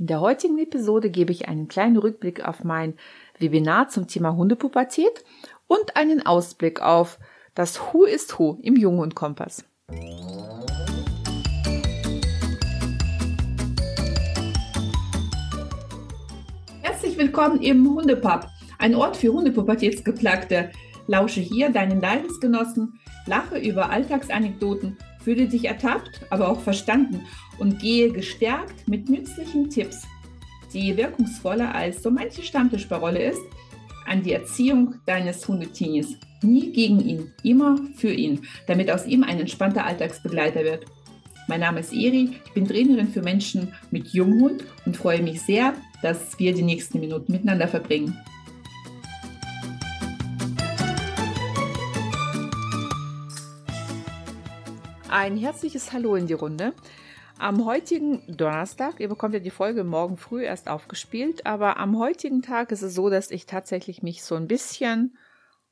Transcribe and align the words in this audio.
In 0.00 0.06
der 0.06 0.20
heutigen 0.20 0.58
Episode 0.58 1.10
gebe 1.10 1.32
ich 1.32 1.48
einen 1.48 1.66
kleinen 1.66 1.96
Rückblick 1.96 2.46
auf 2.46 2.62
mein 2.62 2.94
Webinar 3.40 3.88
zum 3.88 4.06
Thema 4.06 4.36
Hundepubertät 4.36 5.24
und 5.66 5.96
einen 5.96 6.24
Ausblick 6.24 6.80
auf 6.80 7.18
das 7.56 7.80
Who 7.80 8.04
ist 8.04 8.38
Who 8.38 8.60
im 8.62 8.76
Junghundkompass. 8.76 9.64
Herzlich 16.82 17.18
willkommen 17.18 17.60
im 17.60 17.84
Hundepub, 17.92 18.46
ein 18.78 18.94
Ort 18.94 19.16
für 19.16 19.32
Hundepubertätsgeplagte. 19.32 20.70
Lausche 21.08 21.40
hier 21.40 21.70
deinen 21.70 22.00
Leidensgenossen, 22.00 23.00
lache 23.26 23.58
über 23.58 23.90
Alltagsanekdoten, 23.90 24.96
fühle 25.28 25.46
dich 25.46 25.66
ertappt, 25.66 26.22
aber 26.30 26.48
auch 26.48 26.60
verstanden 26.62 27.20
und 27.58 27.80
gehe 27.80 28.10
gestärkt 28.10 28.88
mit 28.88 29.10
nützlichen 29.10 29.68
Tipps, 29.68 30.06
die 30.72 30.96
wirkungsvoller 30.96 31.74
als 31.74 32.02
so 32.02 32.10
manche 32.10 32.42
Stammtischparole 32.42 33.22
ist, 33.22 33.42
an 34.06 34.22
die 34.22 34.32
Erziehung 34.32 34.94
deines 35.04 35.46
Hundetinis. 35.46 36.16
Nie 36.40 36.72
gegen 36.72 37.00
ihn, 37.00 37.30
immer 37.42 37.78
für 37.96 38.10
ihn, 38.10 38.40
damit 38.66 38.90
aus 38.90 39.06
ihm 39.06 39.22
ein 39.22 39.38
entspannter 39.38 39.84
Alltagsbegleiter 39.84 40.64
wird. 40.64 40.86
Mein 41.46 41.60
Name 41.60 41.80
ist 41.80 41.92
Eri, 41.92 42.30
ich 42.46 42.52
bin 42.52 42.66
Trainerin 42.66 43.08
für 43.08 43.20
Menschen 43.20 43.74
mit 43.90 44.08
Junghund 44.14 44.64
und 44.86 44.96
freue 44.96 45.20
mich 45.20 45.42
sehr, 45.42 45.74
dass 46.00 46.38
wir 46.38 46.54
die 46.54 46.62
nächsten 46.62 47.00
Minuten 47.00 47.32
miteinander 47.32 47.68
verbringen. 47.68 48.16
Ein 55.10 55.38
herzliches 55.38 55.94
Hallo 55.94 56.16
in 56.16 56.26
die 56.26 56.34
Runde. 56.34 56.74
Am 57.38 57.64
heutigen 57.64 58.22
Donnerstag, 58.28 59.00
ihr 59.00 59.08
bekommt 59.08 59.32
ja 59.32 59.40
die 59.40 59.48
Folge 59.48 59.82
morgen 59.82 60.18
früh 60.18 60.44
erst 60.44 60.68
aufgespielt, 60.68 61.46
aber 61.46 61.78
am 61.78 61.98
heutigen 61.98 62.42
Tag 62.42 62.72
ist 62.72 62.82
es 62.82 62.94
so, 62.94 63.08
dass 63.08 63.30
ich 63.30 63.46
tatsächlich 63.46 64.02
mich 64.02 64.22
so 64.22 64.34
ein 64.34 64.48
bisschen 64.48 65.16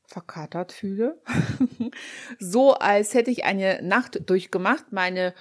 verkatert 0.06 0.72
fühle. 0.72 1.20
so 2.38 2.74
als 2.74 3.12
hätte 3.12 3.30
ich 3.30 3.44
eine 3.44 3.82
Nacht 3.82 4.30
durchgemacht. 4.30 4.92
Meine 4.92 5.34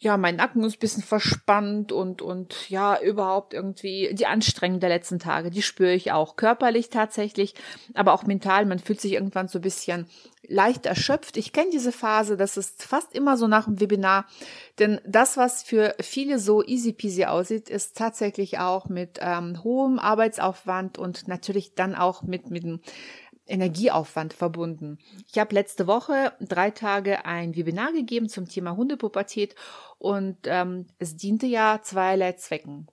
ja, 0.00 0.16
mein 0.16 0.36
Nacken 0.36 0.62
ist 0.62 0.76
ein 0.76 0.80
bisschen 0.80 1.02
verspannt 1.02 1.90
und, 1.90 2.22
und 2.22 2.70
ja, 2.70 3.00
überhaupt 3.00 3.52
irgendwie 3.52 4.10
die 4.12 4.26
Anstrengung 4.26 4.78
der 4.78 4.90
letzten 4.90 5.18
Tage, 5.18 5.50
die 5.50 5.62
spüre 5.62 5.92
ich 5.92 6.12
auch 6.12 6.36
körperlich 6.36 6.88
tatsächlich, 6.88 7.54
aber 7.94 8.12
auch 8.12 8.22
mental. 8.22 8.64
Man 8.64 8.78
fühlt 8.78 9.00
sich 9.00 9.14
irgendwann 9.14 9.48
so 9.48 9.58
ein 9.58 9.62
bisschen 9.62 10.06
leicht 10.46 10.86
erschöpft. 10.86 11.36
Ich 11.36 11.52
kenne 11.52 11.70
diese 11.72 11.90
Phase, 11.90 12.36
das 12.36 12.56
ist 12.56 12.84
fast 12.84 13.12
immer 13.12 13.36
so 13.36 13.48
nach 13.48 13.64
dem 13.64 13.80
Webinar, 13.80 14.26
denn 14.78 15.00
das, 15.04 15.36
was 15.36 15.64
für 15.64 15.96
viele 16.00 16.38
so 16.38 16.62
easy 16.62 16.92
peasy 16.92 17.24
aussieht, 17.24 17.68
ist 17.68 17.96
tatsächlich 17.96 18.60
auch 18.60 18.88
mit 18.88 19.18
ähm, 19.20 19.64
hohem 19.64 19.98
Arbeitsaufwand 19.98 20.96
und 20.96 21.26
natürlich 21.26 21.74
dann 21.74 21.96
auch 21.96 22.22
mit, 22.22 22.50
mit 22.50 22.62
dem 22.62 22.80
Energieaufwand 23.48 24.34
verbunden. 24.34 24.98
Ich 25.32 25.38
habe 25.38 25.54
letzte 25.54 25.86
Woche 25.86 26.32
drei 26.40 26.70
Tage 26.70 27.24
ein 27.24 27.56
Webinar 27.56 27.92
gegeben 27.92 28.28
zum 28.28 28.48
Thema 28.48 28.76
Hundepubertät 28.76 29.54
und 29.98 30.36
ähm, 30.44 30.86
es 30.98 31.16
diente 31.16 31.46
ja 31.46 31.80
zweierlei 31.82 32.32
Zwecken. 32.32 32.88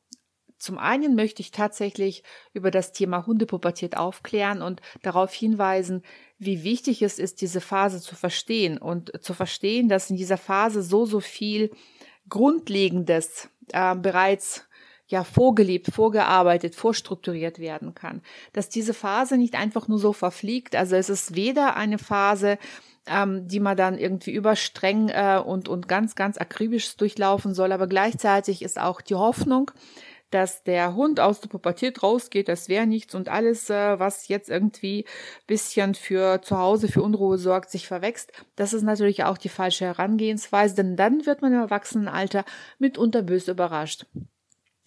Zum 0.58 0.78
einen 0.78 1.16
möchte 1.16 1.42
ich 1.42 1.52
tatsächlich 1.52 2.24
über 2.54 2.72
das 2.72 2.92
Thema 2.94 3.26
Hundepubertät 3.26 3.98
aufklären 3.98 4.62
und 4.62 4.82
darauf 5.04 5.34
hinweisen, 5.34 6.02
wie 6.40 6.64
wichtig 6.64 7.02
es 7.02 7.20
ist, 7.20 7.42
diese 7.42 7.62
Phase 7.62 8.02
zu 8.02 8.16
verstehen 8.16 8.78
und 8.78 9.12
zu 9.22 9.34
verstehen, 9.34 9.90
dass 9.90 10.10
in 10.10 10.16
dieser 10.16 10.38
Phase 10.38 10.82
so, 10.82 11.06
so 11.06 11.20
viel 11.20 11.72
Grundlegendes 12.30 13.50
äh, 13.74 13.96
bereits 13.96 14.66
ja 15.08 15.24
vorgelebt, 15.24 15.88
vorgearbeitet, 15.94 16.76
vorstrukturiert 16.76 17.60
werden 17.60 17.94
kann. 17.94 18.22
Dass 18.54 18.70
diese 18.70 18.94
Phase 18.94 19.38
nicht 19.38 19.56
einfach 19.56 19.88
nur 19.88 20.00
so 20.00 20.14
verfliegt. 20.14 20.76
Also 20.76 20.96
es 20.96 21.10
ist 21.10 21.36
weder 21.36 21.76
eine 21.76 21.98
Phase, 21.98 22.58
ähm, 23.08 23.48
die 23.48 23.60
man 23.60 23.78
dann 23.78 23.98
irgendwie 23.98 24.32
überstreng 24.32 25.10
äh, 25.10 25.42
und, 25.44 25.70
und 25.70 25.88
ganz, 25.88 26.16
ganz 26.16 26.38
akribisch 26.38 26.98
durchlaufen 26.98 27.54
soll, 27.54 27.72
aber 27.72 27.88
gleichzeitig 27.88 28.62
ist 28.62 28.80
auch 28.80 29.02
die 29.02 29.16
Hoffnung, 29.16 29.72
dass 30.32 30.64
der 30.64 30.96
Hund 30.96 31.20
aus 31.20 31.40
der 31.40 31.50
Pubertät 31.50 32.02
rausgeht, 32.02 32.50
das 32.50 32.68
wäre 32.68 32.88
nichts 32.88 33.16
und 33.16 33.30
alles, 33.30 33.70
äh, 33.70 34.00
was 34.00 34.28
jetzt 34.28 34.50
irgendwie 34.50 35.06
bisschen 35.48 35.94
für 35.94 36.42
zu 36.42 36.58
Hause 36.58 36.88
für 36.88 37.04
Unruhe 37.04 37.38
sorgt, 37.38 37.70
sich 37.70 37.88
verwächst. 37.88 38.32
Das 38.56 38.74
ist 38.74 38.84
natürlich 38.84 39.24
auch 39.24 39.38
die 39.38 39.50
falsche 39.50 39.86
Herangehensweise, 39.86 40.76
denn 40.76 40.96
dann 40.96 41.26
wird 41.26 41.42
man 41.42 41.54
im 41.54 41.60
Erwachsenenalter 41.60 42.44
mitunter 42.80 43.22
böse 43.22 43.52
überrascht. 43.52 44.08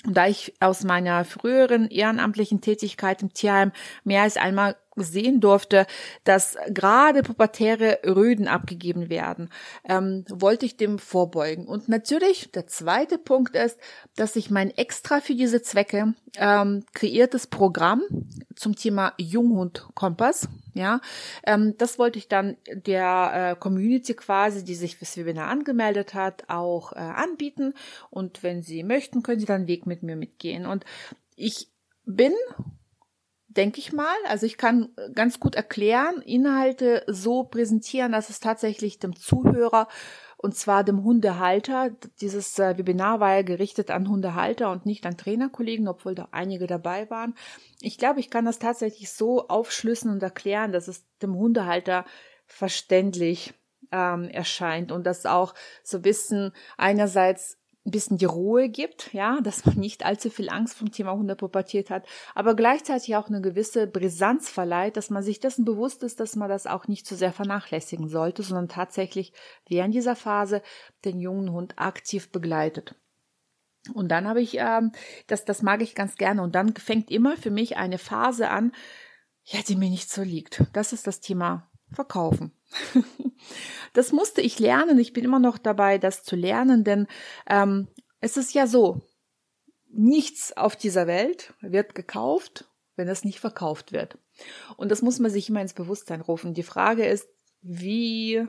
Und 0.08 0.14
da 0.14 0.26
ich 0.26 0.54
aus 0.58 0.84
meiner 0.84 1.26
früheren 1.26 1.90
ehrenamtlichen 1.90 2.62
Tätigkeit 2.62 3.20
im 3.20 3.34
Tierheim 3.34 3.72
mehr 4.04 4.22
als 4.22 4.38
einmal 4.38 4.74
sehen 5.02 5.40
durfte, 5.40 5.86
dass 6.24 6.56
gerade 6.68 7.22
pubertäre 7.22 7.98
Röden 8.04 8.48
abgegeben 8.48 9.08
werden, 9.08 9.50
ähm, 9.88 10.24
wollte 10.28 10.66
ich 10.66 10.76
dem 10.76 10.98
vorbeugen. 10.98 11.66
Und 11.66 11.88
natürlich, 11.88 12.50
der 12.52 12.66
zweite 12.66 13.18
Punkt 13.18 13.56
ist, 13.56 13.78
dass 14.16 14.36
ich 14.36 14.50
mein 14.50 14.70
extra 14.70 15.20
für 15.20 15.34
diese 15.34 15.62
Zwecke 15.62 16.14
ähm, 16.36 16.84
kreiertes 16.94 17.46
Programm 17.46 18.02
zum 18.54 18.76
Thema 18.76 19.12
Junghund 19.18 19.86
Kompass, 19.94 20.48
ja, 20.74 21.00
ähm, 21.44 21.74
das 21.76 21.98
wollte 21.98 22.18
ich 22.18 22.28
dann 22.28 22.56
der 22.72 23.56
äh, 23.56 23.60
Community 23.60 24.14
quasi, 24.14 24.64
die 24.64 24.76
sich 24.76 24.96
fürs 24.96 25.16
Webinar 25.16 25.48
angemeldet 25.48 26.14
hat, 26.14 26.44
auch 26.48 26.92
äh, 26.92 26.98
anbieten. 26.98 27.74
Und 28.10 28.42
wenn 28.42 28.62
sie 28.62 28.84
möchten, 28.84 29.22
können 29.22 29.40
sie 29.40 29.46
dann 29.46 29.66
Weg 29.66 29.86
mit 29.86 30.02
mir 30.04 30.14
mitgehen. 30.14 30.66
Und 30.66 30.84
ich 31.34 31.68
bin 32.04 32.32
denke 33.58 33.80
ich 33.80 33.92
mal. 33.92 34.16
Also 34.28 34.46
ich 34.46 34.56
kann 34.56 34.90
ganz 35.14 35.40
gut 35.40 35.56
erklären, 35.56 36.22
Inhalte 36.22 37.02
so 37.08 37.42
präsentieren, 37.42 38.12
dass 38.12 38.30
es 38.30 38.40
tatsächlich 38.40 39.00
dem 39.00 39.16
Zuhörer 39.16 39.88
und 40.36 40.54
zwar 40.54 40.84
dem 40.84 41.02
Hundehalter. 41.02 41.90
Dieses 42.20 42.56
äh, 42.60 42.78
Webinar 42.78 43.18
war 43.18 43.34
ja 43.34 43.42
gerichtet 43.42 43.90
an 43.90 44.08
Hundehalter 44.08 44.70
und 44.70 44.86
nicht 44.86 45.04
an 45.04 45.16
Trainerkollegen, 45.16 45.88
obwohl 45.88 46.14
da 46.14 46.28
einige 46.30 46.68
dabei 46.68 47.10
waren. 47.10 47.34
Ich 47.80 47.98
glaube, 47.98 48.20
ich 48.20 48.30
kann 48.30 48.44
das 48.44 48.60
tatsächlich 48.60 49.10
so 49.12 49.48
aufschlüssen 49.48 50.12
und 50.12 50.22
erklären, 50.22 50.70
dass 50.70 50.86
es 50.86 51.04
dem 51.20 51.34
Hundehalter 51.34 52.04
verständlich 52.46 53.52
ähm, 53.90 54.28
erscheint 54.28 54.92
und 54.92 55.04
dass 55.04 55.26
auch 55.26 55.54
so 55.82 56.00
bisschen 56.00 56.52
einerseits 56.76 57.57
ein 57.88 57.90
bisschen 57.90 58.18
die 58.18 58.26
Ruhe 58.26 58.68
gibt, 58.68 59.12
ja, 59.14 59.40
dass 59.40 59.64
man 59.64 59.76
nicht 59.76 60.04
allzu 60.04 60.30
viel 60.30 60.50
Angst 60.50 60.76
vom 60.76 60.92
Thema 60.92 61.12
Hundepubertät 61.12 61.90
hat, 61.90 62.06
aber 62.34 62.54
gleichzeitig 62.54 63.16
auch 63.16 63.28
eine 63.28 63.40
gewisse 63.40 63.86
Brisanz 63.86 64.50
verleiht, 64.50 64.96
dass 64.96 65.10
man 65.10 65.22
sich 65.22 65.40
dessen 65.40 65.64
bewusst 65.64 66.02
ist, 66.02 66.20
dass 66.20 66.36
man 66.36 66.48
das 66.48 66.66
auch 66.66 66.86
nicht 66.86 67.06
zu 67.06 67.16
sehr 67.16 67.32
vernachlässigen 67.32 68.08
sollte, 68.08 68.42
sondern 68.42 68.68
tatsächlich 68.68 69.32
während 69.66 69.94
dieser 69.94 70.16
Phase 70.16 70.62
den 71.04 71.18
jungen 71.18 71.50
Hund 71.50 71.74
aktiv 71.76 72.30
begleitet. 72.30 72.94
Und 73.94 74.08
dann 74.08 74.28
habe 74.28 74.42
ich, 74.42 74.58
ähm, 74.58 74.92
das, 75.26 75.46
das 75.46 75.62
mag 75.62 75.80
ich 75.80 75.94
ganz 75.94 76.16
gerne. 76.16 76.42
Und 76.42 76.54
dann 76.54 76.74
fängt 76.76 77.10
immer 77.10 77.36
für 77.36 77.50
mich 77.50 77.78
eine 77.78 77.96
Phase 77.96 78.50
an, 78.50 78.72
ja, 79.44 79.60
die 79.66 79.76
mir 79.76 79.88
nicht 79.88 80.10
so 80.10 80.22
liegt. 80.22 80.64
Das 80.74 80.92
ist 80.92 81.06
das 81.06 81.20
Thema 81.20 81.67
Verkaufen. 81.92 82.52
das 83.94 84.12
musste 84.12 84.40
ich 84.40 84.58
lernen. 84.58 84.98
Ich 84.98 85.12
bin 85.12 85.24
immer 85.24 85.38
noch 85.38 85.58
dabei, 85.58 85.98
das 85.98 86.22
zu 86.22 86.36
lernen, 86.36 86.84
denn 86.84 87.06
ähm, 87.48 87.88
es 88.20 88.36
ist 88.36 88.54
ja 88.54 88.66
so, 88.66 89.02
nichts 89.90 90.56
auf 90.56 90.76
dieser 90.76 91.06
Welt 91.06 91.54
wird 91.60 91.94
gekauft, 91.94 92.66
wenn 92.96 93.08
es 93.08 93.24
nicht 93.24 93.40
verkauft 93.40 93.92
wird. 93.92 94.18
Und 94.76 94.90
das 94.90 95.02
muss 95.02 95.18
man 95.18 95.30
sich 95.30 95.48
immer 95.48 95.62
ins 95.62 95.74
Bewusstsein 95.74 96.20
rufen. 96.20 96.54
Die 96.54 96.62
Frage 96.62 97.06
ist, 97.06 97.28
wie 97.62 98.46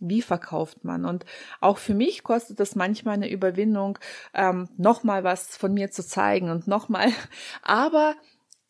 wie 0.00 0.22
verkauft 0.22 0.82
man? 0.82 1.04
Und 1.04 1.24
auch 1.60 1.78
für 1.78 1.94
mich 1.94 2.22
kostet 2.24 2.58
es 2.58 2.74
manchmal 2.74 3.14
eine 3.14 3.30
Überwindung, 3.30 3.98
ähm, 4.34 4.68
nochmal 4.76 5.24
was 5.24 5.56
von 5.56 5.74
mir 5.74 5.90
zu 5.90 6.04
zeigen 6.04 6.50
und 6.50 6.66
nochmal. 6.66 7.08
Aber 7.62 8.16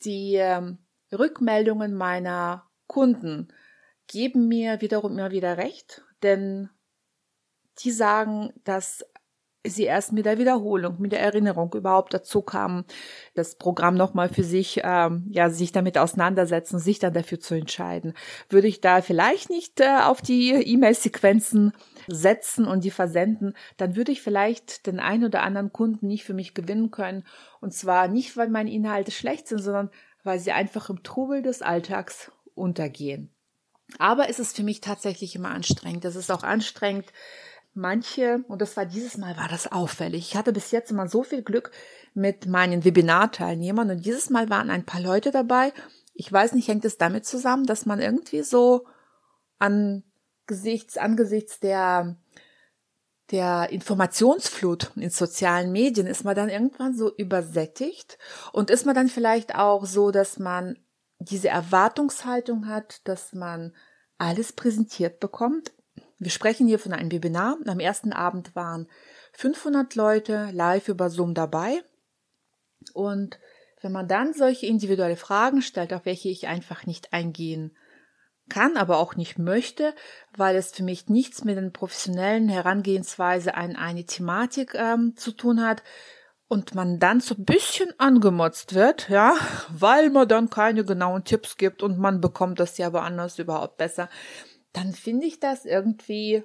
die 0.05 0.35
ähm, 0.35 0.79
Rückmeldungen 1.12 1.94
meiner 1.94 2.69
Kunden, 2.87 3.49
geben 4.11 4.49
mir 4.49 4.81
wiederum 4.81 5.12
immer 5.12 5.31
wieder 5.31 5.57
recht, 5.57 6.03
denn 6.23 6.69
die 7.79 7.93
sagen, 7.93 8.53
dass 8.65 9.05
sie 9.65 9.85
erst 9.85 10.12
mit 10.12 10.25
der 10.25 10.39
Wiederholung, 10.39 11.01
mit 11.01 11.12
der 11.12 11.21
Erinnerung 11.21 11.73
überhaupt 11.75 12.15
dazu 12.15 12.43
kamen, 12.43 12.85
das 13.35 13.57
Programm 13.57 13.95
nochmal 13.95 14.29
für 14.29 14.43
sich, 14.43 14.81
ähm, 14.83 15.27
ja, 15.31 15.51
sich 15.51 15.71
damit 15.71 15.99
auseinandersetzen, 15.99 16.79
sich 16.79 16.99
dann 16.99 17.12
dafür 17.12 17.41
zu 17.41 17.55
entscheiden. 17.55 18.15
Würde 18.49 18.69
ich 18.69 18.81
da 18.81 19.03
vielleicht 19.03 19.51
nicht 19.51 19.81
äh, 19.81 20.01
auf 20.03 20.23
die 20.23 20.51
E-Mail-Sequenzen 20.51 21.73
setzen 22.09 22.67
und 22.67 22.85
die 22.85 22.91
versenden, 22.91 23.55
dann 23.77 23.97
würde 23.97 24.13
ich 24.13 24.23
vielleicht 24.23 24.87
den 24.87 24.99
einen 24.99 25.27
oder 25.27 25.43
anderen 25.43 25.73
Kunden 25.73 26.06
nicht 26.06 26.25
für 26.25 26.35
mich 26.35 26.55
gewinnen 26.55 26.91
können. 26.91 27.25
Und 27.61 27.75
zwar 27.75 28.09
nicht, 28.09 28.37
weil 28.37 28.49
meine 28.49 28.73
Inhalte 28.73 29.11
schlecht 29.11 29.47
sind, 29.47 29.59
sondern 29.59 29.91
weil 30.25 30.39
sie 30.39 30.53
einfach 30.53 30.89
im 30.91 31.03
Trubel 31.03 31.43
des 31.43 31.63
Alltags 31.63 32.33
untergehen. 32.55 33.31
Aber 33.99 34.29
es 34.29 34.39
ist 34.39 34.57
für 34.57 34.63
mich 34.63 34.81
tatsächlich 34.81 35.35
immer 35.35 35.51
anstrengend. 35.51 36.05
Es 36.05 36.17
ist 36.17 36.31
auch 36.31 36.43
anstrengend, 36.43 37.13
manche, 37.75 38.45
und 38.49 38.61
das 38.61 38.77
war 38.77 38.87
dieses 38.87 39.17
Mal, 39.17 39.37
war 39.37 39.49
das 39.49 39.71
auffällig. 39.71 40.29
Ich 40.31 40.37
hatte 40.37 40.53
bis 40.53 40.71
jetzt 40.71 40.91
immer 40.91 41.09
so 41.09 41.23
viel 41.23 41.43
Glück 41.43 41.71
mit 42.15 42.47
meinen 42.47 42.85
Webinarteilnehmern 42.85 43.91
und 43.91 44.05
dieses 44.05 44.31
Mal 44.31 44.51
waren 44.51 44.71
ein 44.71 44.85
paar 44.85 45.01
Leute 45.01 45.31
dabei. 45.31 45.73
Ich 46.15 46.33
weiß 46.33 46.53
nicht, 46.53 46.69
hängt 46.69 46.85
es 46.85 46.99
damit 46.99 47.25
zusammen, 47.25 47.67
dass 47.67 47.87
man 47.87 48.01
irgendwie 48.01 48.43
so 48.43 48.87
angesichts, 49.59 50.97
angesichts 50.99 51.61
der, 51.61 52.17
der 53.31 53.71
Informationsflut 53.71 54.93
in 54.97 55.11
sozialen 55.11 55.71
Medien 55.71 56.07
ist 56.07 56.25
man 56.25 56.35
dann 56.35 56.49
irgendwann 56.49 56.97
so 56.97 57.15
übersättigt 57.15 58.19
und 58.53 58.71
ist 58.71 58.87
man 58.87 58.95
dann 58.95 59.09
vielleicht 59.09 59.55
auch 59.55 59.87
so, 59.87 60.11
dass 60.11 60.39
man 60.39 60.77
diese 61.20 61.49
Erwartungshaltung 61.49 62.67
hat, 62.67 63.06
dass 63.06 63.32
man 63.32 63.75
alles 64.19 64.52
präsentiert 64.52 65.20
bekommt. 65.20 65.72
Wir 66.19 66.31
sprechen 66.31 66.67
hier 66.67 66.78
von 66.78 66.93
einem 66.93 67.12
Webinar. 67.12 67.58
Am 67.67 67.81
ersten 67.81 68.12
Abend 68.12 68.55
waren 68.56 68.88
500 69.34 69.94
Leute 69.94 70.50
live 70.52 70.88
über 70.88 71.08
Zoom 71.08 71.34
dabei. 71.34 71.82
Und 72.94 73.38
wenn 73.81 73.93
man 73.93 74.08
dann 74.08 74.34
solche 74.34 74.67
individuelle 74.67 75.17
Fragen 75.17 75.62
stellt, 75.62 75.93
auf 75.93 76.05
welche 76.05 76.28
ich 76.28 76.49
einfach 76.49 76.87
nicht 76.87 77.12
eingehen 77.12 77.76
kann, 78.49 78.76
aber 78.76 78.99
auch 78.99 79.14
nicht 79.14 79.38
möchte, 79.38 79.94
weil 80.37 80.56
es 80.56 80.72
für 80.72 80.82
mich 80.82 81.08
nichts 81.08 81.44
mit 81.44 81.56
den 81.56 81.72
professionellen 81.72 82.49
Herangehensweise 82.49 83.55
an 83.55 83.76
eine 83.76 84.05
Thematik 84.05 84.75
ähm, 84.75 85.14
zu 85.17 85.32
tun 85.32 85.64
hat, 85.64 85.82
und 86.50 86.75
man 86.75 86.99
dann 86.99 87.20
so 87.20 87.37
ein 87.37 87.44
bisschen 87.44 87.94
angemotzt 88.00 88.75
wird, 88.75 89.08
ja, 89.08 89.35
weil 89.69 90.11
man 90.11 90.26
dann 90.26 90.50
keine 90.50 90.85
genauen 90.85 91.23
Tipps 91.23 91.56
gibt 91.56 91.81
und 91.81 91.97
man 91.97 92.20
bekommt 92.20 92.58
das 92.58 92.76
ja 92.76 92.93
woanders 92.93 93.38
überhaupt 93.38 93.76
besser, 93.76 94.08
dann 94.73 94.93
finde 94.93 95.26
ich 95.26 95.38
das 95.38 95.64
irgendwie, 95.64 96.43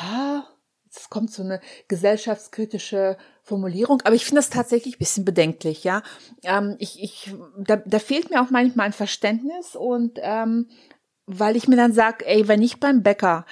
ja, 0.00 0.46
es 0.90 1.10
kommt 1.10 1.30
so 1.30 1.42
eine 1.42 1.60
gesellschaftskritische 1.86 3.18
Formulierung, 3.42 4.00
aber 4.04 4.14
ich 4.14 4.24
finde 4.24 4.38
das 4.38 4.48
tatsächlich 4.48 4.96
ein 4.96 5.00
bisschen 5.00 5.26
bedenklich, 5.26 5.84
ja. 5.84 6.02
Ähm, 6.42 6.76
ich, 6.78 7.02
ich, 7.02 7.34
da, 7.58 7.76
da 7.76 7.98
fehlt 7.98 8.30
mir 8.30 8.40
auch 8.40 8.50
manchmal 8.50 8.86
ein 8.86 8.94
Verständnis 8.94 9.76
und 9.76 10.18
ähm, 10.22 10.70
weil 11.26 11.56
ich 11.56 11.68
mir 11.68 11.76
dann 11.76 11.92
sage, 11.92 12.26
ey, 12.26 12.48
wenn 12.48 12.62
ich 12.62 12.80
beim 12.80 13.02
Bäcker 13.02 13.44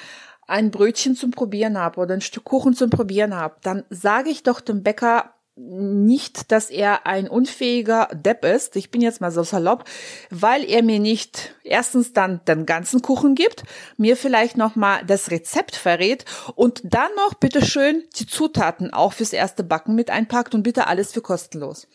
ein 0.46 0.70
Brötchen 0.70 1.14
zum 1.14 1.30
Probieren 1.30 1.76
habe 1.76 2.00
oder 2.00 2.14
ein 2.14 2.22
Stück 2.22 2.44
Kuchen 2.44 2.72
zum 2.72 2.88
Probieren 2.88 3.36
habe, 3.36 3.56
dann 3.62 3.84
sage 3.90 4.30
ich 4.30 4.42
doch 4.42 4.60
dem 4.60 4.82
Bäcker, 4.82 5.34
nicht, 5.58 6.52
dass 6.52 6.70
er 6.70 7.06
ein 7.06 7.28
unfähiger 7.28 8.08
Depp 8.12 8.44
ist, 8.44 8.76
ich 8.76 8.90
bin 8.90 9.00
jetzt 9.00 9.20
mal 9.20 9.32
so 9.32 9.42
salopp, 9.42 9.84
weil 10.30 10.64
er 10.64 10.82
mir 10.82 11.00
nicht 11.00 11.54
erstens 11.64 12.12
dann 12.12 12.40
den 12.46 12.64
ganzen 12.64 13.02
Kuchen 13.02 13.34
gibt, 13.34 13.64
mir 13.96 14.16
vielleicht 14.16 14.56
noch 14.56 14.76
mal 14.76 15.04
das 15.04 15.30
Rezept 15.30 15.74
verrät 15.74 16.24
und 16.54 16.82
dann 16.84 17.10
noch 17.16 17.34
bitteschön 17.34 18.04
die 18.16 18.26
Zutaten 18.26 18.92
auch 18.92 19.12
fürs 19.12 19.32
erste 19.32 19.64
Backen 19.64 19.94
mit 19.94 20.10
einpackt 20.10 20.54
und 20.54 20.62
bitte 20.62 20.86
alles 20.86 21.12
für 21.12 21.22
kostenlos. 21.22 21.88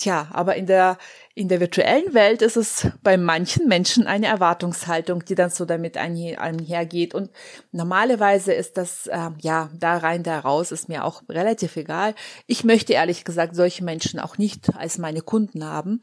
Tja, 0.00 0.28
aber 0.32 0.56
in 0.56 0.64
der, 0.64 0.96
in 1.34 1.48
der 1.48 1.60
virtuellen 1.60 2.14
Welt 2.14 2.40
ist 2.40 2.56
es 2.56 2.86
bei 3.02 3.18
manchen 3.18 3.68
Menschen 3.68 4.06
eine 4.06 4.28
Erwartungshaltung, 4.28 5.26
die 5.26 5.34
dann 5.34 5.50
so 5.50 5.66
damit 5.66 5.98
einhergeht. 5.98 7.14
Und 7.14 7.30
normalerweise 7.70 8.54
ist 8.54 8.78
das, 8.78 9.08
äh, 9.08 9.28
ja, 9.40 9.68
da 9.78 9.98
rein, 9.98 10.22
da 10.22 10.38
raus, 10.38 10.72
ist 10.72 10.88
mir 10.88 11.04
auch 11.04 11.22
relativ 11.28 11.76
egal. 11.76 12.14
Ich 12.46 12.64
möchte 12.64 12.94
ehrlich 12.94 13.24
gesagt 13.24 13.54
solche 13.54 13.84
Menschen 13.84 14.20
auch 14.20 14.38
nicht 14.38 14.74
als 14.74 14.96
meine 14.96 15.20
Kunden 15.20 15.66
haben. 15.66 16.00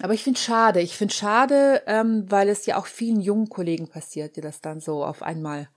Aber 0.00 0.14
ich 0.14 0.24
finde 0.24 0.40
schade, 0.40 0.80
ich 0.80 0.96
finde 0.96 1.12
schade, 1.12 1.82
ähm, 1.86 2.24
weil 2.30 2.48
es 2.48 2.64
ja 2.64 2.78
auch 2.78 2.86
vielen 2.86 3.20
jungen 3.20 3.50
Kollegen 3.50 3.90
passiert, 3.90 4.36
die 4.36 4.40
das 4.40 4.62
dann 4.62 4.80
so 4.80 5.04
auf 5.04 5.22
einmal 5.22 5.68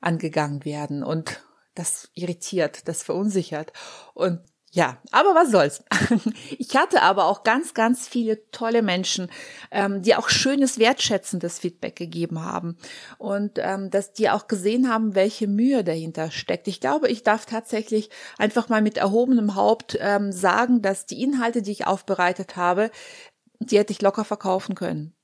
angegangen 0.00 0.64
werden. 0.64 1.02
Und 1.02 1.42
das 1.74 2.08
irritiert, 2.14 2.88
das 2.88 3.02
verunsichert. 3.02 3.74
Und 4.14 4.40
ja, 4.72 4.98
aber 5.10 5.34
was 5.34 5.50
soll's. 5.50 5.82
Ich 6.58 6.76
hatte 6.76 7.02
aber 7.02 7.24
auch 7.24 7.42
ganz, 7.42 7.74
ganz 7.74 8.06
viele 8.06 8.48
tolle 8.52 8.82
Menschen, 8.82 9.30
ähm, 9.72 10.02
die 10.02 10.14
auch 10.14 10.28
schönes, 10.28 10.78
wertschätzendes 10.78 11.58
Feedback 11.58 11.96
gegeben 11.96 12.44
haben 12.44 12.76
und 13.18 13.58
ähm, 13.58 13.90
dass 13.90 14.12
die 14.12 14.30
auch 14.30 14.46
gesehen 14.46 14.88
haben, 14.88 15.16
welche 15.16 15.48
Mühe 15.48 15.82
dahinter 15.82 16.30
steckt. 16.30 16.68
Ich 16.68 16.80
glaube, 16.80 17.08
ich 17.08 17.24
darf 17.24 17.46
tatsächlich 17.46 18.10
einfach 18.38 18.68
mal 18.68 18.82
mit 18.82 18.98
erhobenem 18.98 19.56
Haupt 19.56 19.98
ähm, 20.00 20.30
sagen, 20.30 20.82
dass 20.82 21.06
die 21.06 21.22
Inhalte, 21.22 21.62
die 21.62 21.72
ich 21.72 21.86
aufbereitet 21.88 22.56
habe, 22.56 22.90
die 23.58 23.78
hätte 23.78 23.92
ich 23.92 24.02
locker 24.02 24.24
verkaufen 24.24 24.76
können. 24.76 25.14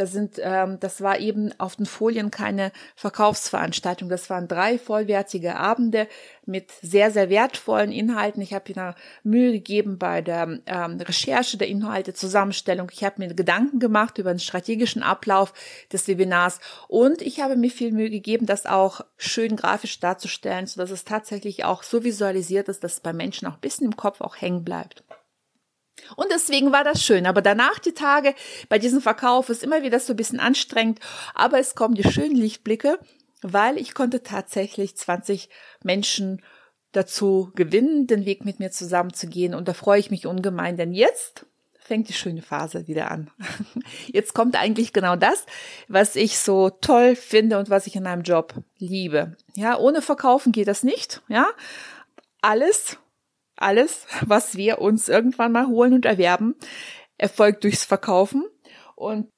Das 0.00 0.12
sind, 0.12 0.40
ähm, 0.42 0.78
das 0.80 1.02
war 1.02 1.18
eben 1.18 1.52
auf 1.58 1.76
den 1.76 1.84
Folien 1.84 2.30
keine 2.30 2.72
Verkaufsveranstaltung. 2.96 4.08
Das 4.08 4.30
waren 4.30 4.48
drei 4.48 4.78
vollwertige 4.78 5.56
Abende 5.56 6.08
mit 6.46 6.72
sehr, 6.80 7.10
sehr 7.10 7.28
wertvollen 7.28 7.92
Inhalten. 7.92 8.40
Ich 8.40 8.54
habe 8.54 8.72
mir 8.74 8.94
Mühe 9.24 9.52
gegeben 9.52 9.98
bei 9.98 10.22
der 10.22 10.58
ähm, 10.64 10.96
Recherche 11.02 11.58
der 11.58 11.68
Inhalte, 11.68 12.14
Zusammenstellung. 12.14 12.88
Ich 12.90 13.04
habe 13.04 13.16
mir 13.18 13.34
Gedanken 13.34 13.78
gemacht 13.78 14.16
über 14.16 14.32
den 14.32 14.38
strategischen 14.38 15.02
Ablauf 15.02 15.52
des 15.92 16.08
Webinars 16.08 16.60
und 16.88 17.20
ich 17.20 17.40
habe 17.40 17.56
mir 17.56 17.70
viel 17.70 17.92
Mühe 17.92 18.08
gegeben, 18.08 18.46
das 18.46 18.64
auch 18.64 19.02
schön 19.18 19.54
grafisch 19.54 20.00
darzustellen, 20.00 20.66
sodass 20.66 20.90
es 20.90 21.04
tatsächlich 21.04 21.66
auch 21.66 21.82
so 21.82 22.04
visualisiert 22.04 22.70
ist, 22.70 22.82
dass 22.84 22.94
es 22.94 23.00
bei 23.00 23.12
Menschen 23.12 23.46
auch 23.48 23.56
ein 23.56 23.60
bisschen 23.60 23.84
im 23.84 23.96
Kopf 23.96 24.22
auch 24.22 24.40
hängen 24.40 24.64
bleibt. 24.64 25.04
Und 26.16 26.30
deswegen 26.30 26.72
war 26.72 26.84
das 26.84 27.02
schön. 27.02 27.26
Aber 27.26 27.42
danach 27.42 27.78
die 27.78 27.94
Tage 27.94 28.34
bei 28.68 28.78
diesem 28.78 29.00
Verkauf 29.00 29.48
ist 29.48 29.62
immer 29.62 29.82
wieder 29.82 30.00
so 30.00 30.12
ein 30.12 30.16
bisschen 30.16 30.40
anstrengend. 30.40 31.00
Aber 31.34 31.58
es 31.58 31.74
kommen 31.74 31.94
die 31.94 32.10
schönen 32.10 32.36
Lichtblicke, 32.36 32.98
weil 33.42 33.78
ich 33.78 33.94
konnte 33.94 34.22
tatsächlich 34.22 34.96
20 34.96 35.48
Menschen 35.82 36.42
dazu 36.92 37.52
gewinnen, 37.54 38.06
den 38.06 38.24
Weg 38.24 38.44
mit 38.44 38.58
mir 38.58 38.70
zusammenzugehen. 38.70 39.54
Und 39.54 39.68
da 39.68 39.74
freue 39.74 40.00
ich 40.00 40.10
mich 40.10 40.26
ungemein, 40.26 40.76
denn 40.76 40.92
jetzt 40.92 41.46
fängt 41.90 42.08
die 42.08 42.14
schöne 42.14 42.40
Phase 42.40 42.86
wieder 42.86 43.10
an. 43.10 43.32
Jetzt 44.06 44.32
kommt 44.32 44.54
eigentlich 44.54 44.92
genau 44.92 45.16
das, 45.16 45.44
was 45.88 46.14
ich 46.14 46.38
so 46.38 46.70
toll 46.70 47.16
finde 47.16 47.58
und 47.58 47.68
was 47.68 47.88
ich 47.88 47.96
in 47.96 48.04
meinem 48.04 48.22
Job 48.22 48.54
liebe. 48.78 49.36
Ja, 49.56 49.76
ohne 49.76 50.00
Verkaufen 50.00 50.52
geht 50.52 50.68
das 50.68 50.84
nicht. 50.84 51.20
Ja, 51.26 51.48
alles 52.42 52.96
alles, 53.60 54.06
was 54.26 54.56
wir 54.56 54.80
uns 54.80 55.08
irgendwann 55.08 55.52
mal 55.52 55.66
holen 55.66 55.94
und 55.94 56.04
erwerben, 56.04 56.54
erfolgt 57.18 57.64
durchs 57.64 57.84
Verkaufen. 57.84 58.44
Und 58.96 59.28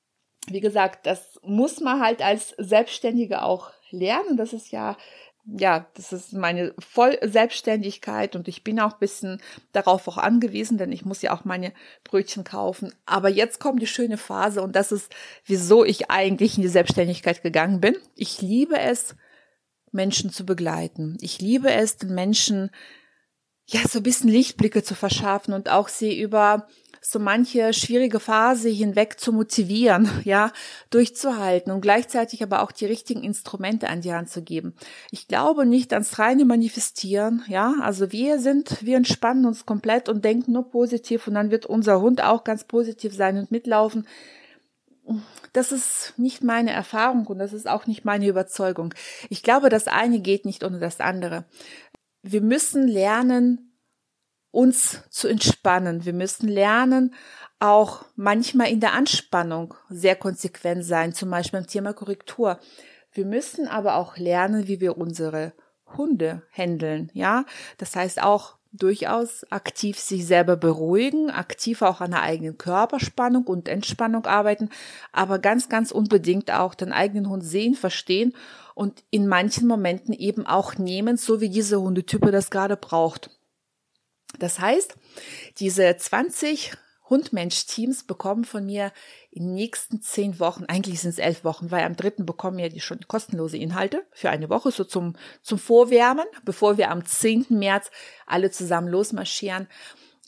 wie 0.49 0.61
gesagt, 0.61 1.07
das 1.07 1.39
muss 1.43 1.81
man 1.81 2.01
halt 2.01 2.23
als 2.23 2.55
Selbstständige 2.59 3.43
auch 3.43 3.73
lernen. 3.91 4.37
Das 4.37 4.53
ist 4.53 4.73
ja 4.73 4.97
ja, 5.45 5.87
das 5.95 6.13
ist 6.13 6.33
meine 6.33 6.73
Vollselbstständigkeit 6.79 8.37
und 8.37 8.47
ich 8.47 8.63
bin 8.63 8.79
auch 8.79 8.99
bisschen 8.99 9.41
darauf 9.73 10.07
auch 10.07 10.19
angewiesen, 10.19 10.79
denn 10.79 10.93
ich 10.93 11.05
muss 11.05 11.21
ja 11.23 11.35
auch 11.35 11.45
meine 11.45 11.73
Brötchen 12.05 12.45
kaufen. 12.45 12.95
Aber 13.07 13.29
jetzt 13.29 13.59
kommt 13.59 13.83
die 13.83 13.89
schöne 13.89 14.19
Phase 14.19 14.63
und 14.63 14.77
das 14.77 14.93
ist, 14.93 15.13
wieso 15.45 15.85
ich 15.85 16.11
eigentlich 16.11 16.57
in 16.57 16.63
die 16.63 16.69
Selbstständigkeit 16.69 17.43
gegangen 17.43 17.81
bin. 17.81 17.97
Ich 18.15 18.41
liebe 18.41 18.79
es, 18.79 19.17
Menschen 19.91 20.31
zu 20.31 20.47
begleiten. 20.47 21.19
Ich 21.21 21.41
liebe 21.41 21.71
es, 21.71 21.97
den 21.97 22.15
Menschen 22.15 22.71
ja, 23.73 23.81
so 23.89 24.01
ein 24.01 24.03
bisschen 24.03 24.29
Lichtblicke 24.29 24.83
zu 24.83 24.95
verschaffen 24.95 25.55
und 25.55 25.71
auch 25.71 25.89
sie 25.89 26.21
über 26.21 26.67
so 27.05 27.19
manche 27.19 27.73
schwierige 27.73 28.21
Phase 28.21 28.69
hinweg 28.69 29.19
zu 29.19 29.33
motivieren, 29.33 30.09
ja, 30.25 30.53
durchzuhalten 30.91 31.73
und 31.73 31.81
gleichzeitig 31.81 32.43
aber 32.43 32.63
auch 32.63 32.71
die 32.71 32.87
richtigen 32.87 33.25
Instrumente 33.25 33.89
an 33.89 34.03
die 34.03 34.13
Hand 34.13 34.31
zu 34.31 34.43
geben. 34.43 34.75
Ich 35.11 35.27
glaube 35.27 35.67
nicht 35.67 35.93
ans 35.93 36.19
reine 36.19 36.45
Manifestieren, 36.45 37.43
ja, 37.49 37.75
also 37.81 38.13
wir 38.13 38.39
sind, 38.39 38.85
wir 38.85 38.97
entspannen 38.97 39.47
uns 39.47 39.67
komplett 39.67 40.09
und 40.09 40.25
denken 40.25 40.53
nur 40.53 40.71
positiv 40.71 41.27
und 41.27 41.35
dann 41.35 41.51
wird 41.51 41.67
unser 41.67 42.01
Hund 42.01 42.23
auch 42.23 42.45
ganz 42.45 42.65
positiv 42.65 43.15
sein 43.15 43.39
und 43.39 43.51
mitlaufen. 43.51 44.07
Das 45.53 45.73
ist 45.73 46.15
nicht 46.17 46.45
meine 46.45 46.71
Erfahrung 46.71 47.27
und 47.27 47.39
das 47.39 47.53
ist 47.53 47.69
auch 47.69 47.87
nicht 47.87 48.05
meine 48.05 48.29
Überzeugung. 48.29 48.95
Ich 49.29 49.43
glaube, 49.43 49.69
das 49.71 49.89
eine 49.89 50.21
geht 50.21 50.45
nicht 50.45 50.63
ohne 50.63 50.79
das 50.79 51.01
andere 51.01 51.45
wir 52.23 52.41
müssen 52.41 52.89
lernen, 52.89 53.79
uns 54.51 55.03
zu 55.11 55.29
entspannen. 55.29 56.05
Wir 56.05 56.13
müssen 56.13 56.49
lernen, 56.49 57.15
auch 57.59 58.05
manchmal 58.17 58.71
in 58.71 58.81
der 58.81 58.93
Anspannung 58.93 59.75
sehr 59.89 60.17
konsequent 60.17 60.85
sein, 60.85 61.13
zum 61.13 61.31
Beispiel 61.31 61.61
beim 61.61 61.69
Thema 61.69 61.93
Korrektur. 61.93 62.59
Wir 63.13 63.25
müssen 63.25 63.69
aber 63.69 63.97
auch 63.97 64.17
lernen, 64.17 64.69
wie 64.69 64.81
wir 64.81 64.99
unsere 64.99 65.53
Hunde 65.97 66.43
handeln, 66.51 67.11
ja. 67.15 67.45
Das 67.79 67.95
heißt 67.95 68.23
auch 68.23 68.57
durchaus 68.73 69.45
aktiv 69.51 69.99
sich 69.99 70.27
selber 70.27 70.57
beruhigen, 70.57 71.31
aktiv 71.31 71.83
auch 71.83 72.01
an 72.01 72.13
der 72.13 72.23
eigenen 72.23 72.57
Körperspannung 72.57 73.45
und 73.45 73.69
Entspannung 73.69 74.25
arbeiten, 74.25 74.71
aber 75.13 75.39
ganz, 75.39 75.69
ganz 75.69 75.91
unbedingt 75.91 76.51
auch 76.51 76.75
den 76.75 76.93
eigenen 76.93 77.29
Hund 77.29 77.45
sehen, 77.45 77.75
verstehen 77.75 78.35
und 78.75 79.05
in 79.11 79.29
manchen 79.29 79.69
Momenten 79.69 80.15
eben 80.15 80.47
auch 80.47 80.79
nehmen, 80.79 81.17
so 81.19 81.41
wie 81.41 81.51
diese 81.51 81.81
Hundetype 81.81 82.31
das 82.31 82.51
gerade 82.51 82.77
braucht. 82.77 83.31
Das 84.39 84.59
heißt, 84.59 84.97
diese 85.59 85.95
20 85.95 86.73
Hund-Mensch-Teams 87.13 88.05
bekommen 88.05 88.45
von 88.45 88.65
mir 88.65 88.91
in 89.31 89.45
den 89.45 89.55
nächsten 89.55 90.01
zehn 90.01 90.41
Wochen, 90.41 90.65
eigentlich 90.65 91.01
sind 91.01 91.11
es 91.11 91.19
elf 91.19 91.45
Wochen, 91.45 91.71
weil 91.71 91.85
am 91.85 91.95
dritten 91.95 92.25
bekommen 92.25 92.57
wir 92.57 92.71
die 92.71 92.81
schon 92.81 93.07
kostenlose 93.07 93.59
Inhalte 93.59 94.07
für 94.13 94.31
eine 94.31 94.49
Woche, 94.49 94.71
so 94.71 94.83
zum, 94.83 95.15
zum 95.43 95.59
Vorwärmen, 95.59 96.25
bevor 96.47 96.79
wir 96.79 96.91
am 96.91 97.05
10. 97.05 97.47
März 97.51 97.91
alle 98.27 98.51
zusammen 98.51 98.89
losmarschieren, 98.89 99.69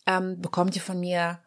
ähm, 0.06 0.42
bekommt 0.42 0.76
ihr 0.76 0.82
von 0.82 1.00
mir 1.00 1.40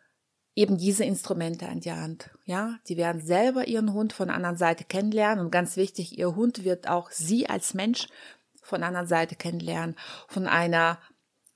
eben 0.55 0.79
diese 0.79 1.03
Instrumente 1.03 1.69
an 1.69 1.81
die 1.81 1.91
Hand. 1.91 2.31
Ja, 2.45 2.79
die 2.89 2.97
werden 2.97 3.21
selber 3.21 3.67
ihren 3.67 3.93
Hund 3.93 4.11
von 4.13 4.29
der 4.29 4.35
anderen 4.35 4.57
Seite 4.57 4.85
kennenlernen 4.85 5.45
und 5.45 5.51
ganz 5.51 5.77
wichtig, 5.77 6.17
ihr 6.17 6.35
Hund 6.35 6.63
wird 6.63 6.89
auch 6.89 7.11
sie 7.11 7.47
als 7.47 7.75
Mensch 7.75 8.07
von 8.63 8.79
der 8.79 8.87
anderen 8.87 9.07
Seite 9.07 9.35
kennenlernen, 9.35 9.95
von 10.27 10.47
einer 10.47 10.99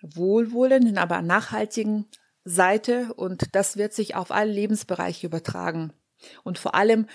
wohlwollenden, 0.04 1.00
aber 1.00 1.24
nachhaltigen 1.24 2.06
Seite 2.44 3.14
und 3.14 3.56
das 3.56 3.78
wird 3.78 3.94
sich 3.94 4.16
auf 4.16 4.32
alle 4.32 4.52
Lebensbereiche 4.52 5.28
übertragen. 5.28 5.94
Und 6.44 6.60
vor 6.60 6.76
allem 6.76 7.08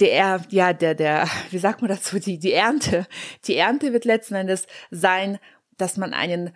der, 0.00 0.42
ja, 0.50 0.72
der, 0.72 0.94
der, 0.94 1.28
wie 1.50 1.58
sagt 1.58 1.80
man 1.82 1.90
dazu, 1.90 2.18
die, 2.18 2.38
die 2.38 2.52
Ernte. 2.52 3.06
Die 3.44 3.56
Ernte 3.56 3.92
wird 3.92 4.04
letzten 4.04 4.34
Endes 4.34 4.66
sein, 4.90 5.38
dass 5.76 5.96
man 5.96 6.14
einen 6.14 6.54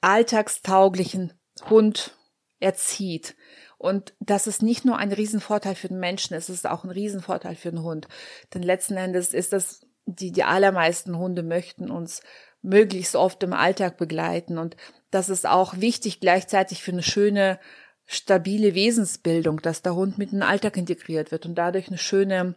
alltagstauglichen 0.00 1.32
Hund 1.68 2.16
erzieht. 2.60 3.36
Und 3.78 4.14
das 4.20 4.46
ist 4.46 4.62
nicht 4.62 4.84
nur 4.84 4.96
ein 4.98 5.12
Riesenvorteil 5.12 5.74
für 5.74 5.88
den 5.88 6.00
Menschen, 6.00 6.34
es 6.34 6.48
ist 6.48 6.66
auch 6.66 6.84
ein 6.84 6.90
Riesenvorteil 6.90 7.54
für 7.54 7.70
den 7.70 7.82
Hund. 7.82 8.08
Denn 8.52 8.62
letzten 8.62 8.96
Endes 8.96 9.34
ist 9.34 9.52
das, 9.52 9.86
die, 10.06 10.32
die 10.32 10.44
allermeisten 10.44 11.18
Hunde 11.18 11.42
möchten 11.42 11.90
uns 11.90 12.22
möglichst 12.64 13.14
oft 13.14 13.42
im 13.42 13.52
Alltag 13.52 13.96
begleiten. 13.96 14.58
Und 14.58 14.76
das 15.10 15.28
ist 15.28 15.46
auch 15.46 15.78
wichtig 15.78 16.18
gleichzeitig 16.18 16.82
für 16.82 16.92
eine 16.92 17.02
schöne, 17.02 17.60
stabile 18.06 18.74
Wesensbildung, 18.74 19.62
dass 19.62 19.82
der 19.82 19.94
Hund 19.94 20.18
mit 20.18 20.32
in 20.32 20.40
den 20.40 20.48
Alltag 20.48 20.76
integriert 20.76 21.30
wird 21.30 21.46
und 21.46 21.54
dadurch 21.54 21.88
eine 21.88 21.98
schöne 21.98 22.54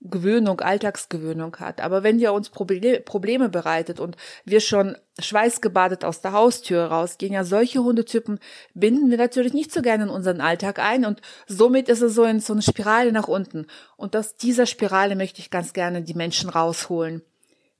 Gewöhnung, 0.00 0.60
Alltagsgewöhnung 0.60 1.56
hat. 1.56 1.80
Aber 1.80 2.02
wenn 2.02 2.18
ihr 2.18 2.32
uns 2.32 2.50
Probleme 2.50 3.48
bereitet 3.48 4.00
und 4.00 4.16
wir 4.44 4.60
schon 4.60 4.96
schweißgebadet 5.18 6.04
aus 6.04 6.20
der 6.20 6.32
Haustür 6.32 6.86
rausgehen, 6.86 7.32
ja, 7.32 7.44
solche 7.44 7.82
Hundetypen 7.82 8.38
binden 8.74 9.10
wir 9.10 9.16
natürlich 9.16 9.54
nicht 9.54 9.72
so 9.72 9.80
gerne 9.80 10.04
in 10.04 10.10
unseren 10.10 10.40
Alltag 10.40 10.78
ein 10.78 11.06
und 11.06 11.22
somit 11.46 11.88
ist 11.88 12.02
es 12.02 12.14
so 12.14 12.24
in 12.24 12.40
so 12.40 12.52
eine 12.52 12.62
Spirale 12.62 13.12
nach 13.12 13.28
unten. 13.28 13.66
Und 13.96 14.14
aus 14.14 14.36
dieser 14.36 14.66
Spirale 14.66 15.16
möchte 15.16 15.40
ich 15.40 15.50
ganz 15.50 15.72
gerne 15.72 16.02
die 16.02 16.14
Menschen 16.14 16.50
rausholen. 16.50 17.22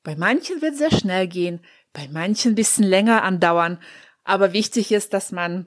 Bei 0.04 0.14
manchen 0.14 0.62
wird 0.62 0.76
sehr 0.76 0.92
schnell 0.92 1.26
gehen, 1.26 1.60
bei 1.92 2.08
manchen 2.08 2.52
ein 2.52 2.54
bisschen 2.54 2.84
länger 2.84 3.24
andauern, 3.24 3.80
aber 4.22 4.52
wichtig 4.52 4.92
ist, 4.92 5.12
dass 5.12 5.32
man 5.32 5.66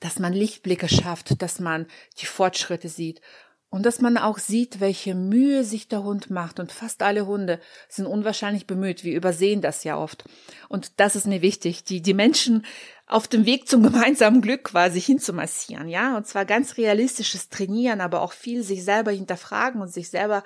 dass 0.00 0.18
man 0.18 0.32
Lichtblicke 0.32 0.88
schafft, 0.88 1.40
dass 1.40 1.60
man 1.60 1.86
die 2.18 2.26
Fortschritte 2.26 2.88
sieht 2.88 3.20
und 3.74 3.84
dass 3.84 4.00
man 4.00 4.16
auch 4.16 4.38
sieht, 4.38 4.78
welche 4.78 5.16
Mühe 5.16 5.64
sich 5.64 5.88
der 5.88 6.04
Hund 6.04 6.30
macht. 6.30 6.60
Und 6.60 6.70
fast 6.70 7.02
alle 7.02 7.26
Hunde 7.26 7.58
sind 7.88 8.06
unwahrscheinlich 8.06 8.68
bemüht. 8.68 9.02
Wir 9.02 9.16
übersehen 9.16 9.62
das 9.62 9.82
ja 9.82 9.98
oft. 9.98 10.24
Und 10.68 11.00
das 11.00 11.16
ist 11.16 11.26
mir 11.26 11.42
wichtig, 11.42 11.82
die, 11.82 12.00
die 12.00 12.14
Menschen 12.14 12.64
auf 13.06 13.26
dem 13.26 13.46
Weg 13.46 13.68
zum 13.68 13.82
gemeinsamen 13.82 14.42
Glück 14.42 14.64
quasi 14.64 15.00
hinzumassieren, 15.00 15.88
ja. 15.88 16.16
Und 16.16 16.26
zwar 16.26 16.44
ganz 16.44 16.76
realistisches 16.76 17.48
Trainieren, 17.48 18.00
aber 18.00 18.22
auch 18.22 18.32
viel 18.32 18.62
sich 18.62 18.84
selber 18.84 19.10
hinterfragen 19.10 19.80
und 19.80 19.92
sich 19.92 20.08
selber 20.08 20.44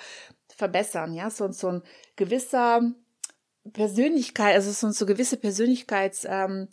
verbessern, 0.59 1.15
ja. 1.15 1.31
So, 1.31 1.51
so 1.53 1.69
ein 1.69 1.83
gewisser 2.17 2.83
Persönlichkeit, 3.73 4.55
also 4.55 4.71
so, 4.73 4.91
so 4.91 5.07
gewisse 5.07 5.37
Persönlichkeits, 5.37 6.27
ähm, 6.29 6.69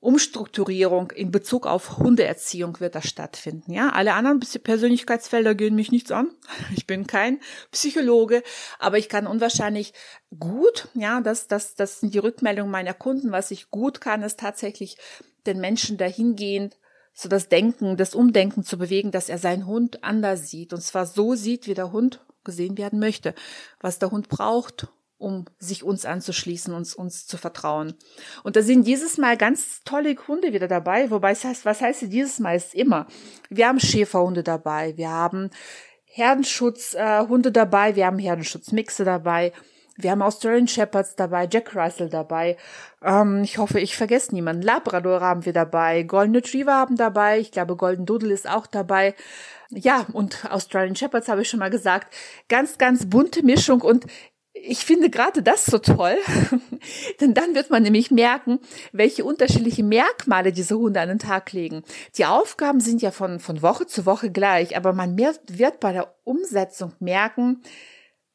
in 0.00 1.32
Bezug 1.32 1.66
auf 1.66 1.98
Hundeerziehung 1.98 2.78
wird 2.78 2.94
da 2.94 3.02
stattfinden. 3.02 3.72
Ja, 3.72 3.88
alle 3.90 4.14
anderen 4.14 4.38
Persönlichkeitsfelder 4.38 5.56
gehen 5.56 5.74
mich 5.74 5.90
nichts 5.90 6.12
an. 6.12 6.30
Ich 6.76 6.86
bin 6.86 7.08
kein 7.08 7.40
Psychologe, 7.72 8.44
aber 8.78 8.98
ich 8.98 9.08
kann 9.08 9.26
unwahrscheinlich 9.26 9.92
gut, 10.38 10.86
ja, 10.94 11.20
das, 11.20 11.48
das, 11.48 11.74
das 11.74 11.98
sind 11.98 12.14
die 12.14 12.18
Rückmeldungen 12.18 12.70
meiner 12.70 12.94
Kunden. 12.94 13.32
Was 13.32 13.50
ich 13.50 13.70
gut 13.70 14.00
kann, 14.00 14.22
ist 14.22 14.38
tatsächlich 14.38 14.98
den 15.46 15.58
Menschen 15.58 15.96
dahingehend 15.96 16.78
so 17.12 17.28
das 17.28 17.48
Denken, 17.48 17.96
das 17.96 18.14
Umdenken 18.14 18.62
zu 18.62 18.78
bewegen, 18.78 19.10
dass 19.10 19.28
er 19.28 19.38
seinen 19.38 19.66
Hund 19.66 20.04
anders 20.04 20.48
sieht. 20.48 20.72
Und 20.72 20.82
zwar 20.82 21.06
so 21.06 21.34
sieht, 21.34 21.66
wie 21.66 21.74
der 21.74 21.90
Hund 21.90 22.20
gesehen 22.48 22.78
werden 22.78 22.98
möchte, 22.98 23.34
was 23.80 23.98
der 23.98 24.10
Hund 24.10 24.28
braucht, 24.28 24.88
um 25.18 25.44
sich 25.58 25.84
uns 25.84 26.06
anzuschließen, 26.06 26.72
uns, 26.72 26.94
uns 26.94 27.26
zu 27.26 27.36
vertrauen. 27.36 27.94
Und 28.44 28.56
da 28.56 28.62
sind 28.62 28.86
dieses 28.86 29.18
Mal 29.18 29.36
ganz 29.36 29.82
tolle 29.84 30.16
Hunde 30.26 30.52
wieder 30.52 30.68
dabei, 30.68 31.10
wobei 31.10 31.32
es 31.32 31.44
heißt, 31.44 31.64
was 31.64 31.80
heißt 31.80 32.02
dieses 32.02 32.38
Mal 32.38 32.56
ist 32.56 32.74
immer. 32.74 33.06
Wir 33.50 33.68
haben 33.68 33.80
Schäferhunde 33.80 34.42
dabei, 34.42 34.96
wir 34.96 35.10
haben 35.10 35.50
Herdenschutzhunde 36.04 37.48
äh, 37.50 37.52
dabei, 37.52 37.96
wir 37.96 38.06
haben 38.06 38.18
Herdenschutzmixe 38.18 39.04
dabei, 39.04 39.52
wir 39.98 40.12
haben 40.12 40.22
Australian 40.22 40.68
Shepherds 40.68 41.16
dabei, 41.16 41.48
Jack 41.50 41.74
Russell 41.74 42.08
dabei. 42.08 42.56
Ähm, 43.02 43.42
ich 43.42 43.58
hoffe, 43.58 43.80
ich 43.80 43.96
vergesse 43.96 44.32
niemanden. 44.32 44.62
Labrador 44.62 45.20
haben 45.20 45.44
wir 45.44 45.52
dabei, 45.52 46.04
Golden 46.04 46.36
Retriever 46.36 46.72
haben 46.72 46.96
dabei, 46.96 47.40
ich 47.40 47.50
glaube 47.50 47.76
Golden 47.76 48.06
Doodle 48.06 48.32
ist 48.32 48.48
auch 48.48 48.66
dabei. 48.68 49.14
Ja, 49.70 50.06
und 50.12 50.50
Australian 50.50 50.96
Shepherds 50.96 51.28
habe 51.28 51.42
ich 51.42 51.48
schon 51.48 51.58
mal 51.58 51.68
gesagt. 51.68 52.14
Ganz, 52.48 52.78
ganz 52.78 53.10
bunte 53.10 53.42
Mischung 53.42 53.82
und 53.82 54.06
ich 54.54 54.84
finde 54.84 55.10
gerade 55.10 55.42
das 55.42 55.66
so 55.66 55.78
toll, 55.78 56.16
denn 57.20 57.34
dann 57.34 57.54
wird 57.54 57.70
man 57.70 57.82
nämlich 57.82 58.10
merken, 58.10 58.60
welche 58.92 59.24
unterschiedliche 59.24 59.82
Merkmale 59.82 60.52
diese 60.52 60.78
Hunde 60.78 61.00
an 61.00 61.08
den 61.08 61.18
Tag 61.18 61.52
legen. 61.52 61.82
Die 62.16 62.24
Aufgaben 62.24 62.80
sind 62.80 63.02
ja 63.02 63.10
von, 63.10 63.40
von 63.40 63.62
Woche 63.62 63.86
zu 63.86 64.06
Woche 64.06 64.30
gleich, 64.30 64.76
aber 64.76 64.92
man 64.92 65.16
wird 65.16 65.80
bei 65.80 65.92
der 65.92 66.14
Umsetzung 66.24 66.92
merken, 67.00 67.62